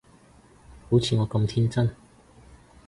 [0.89, 1.87] 好似我咁天真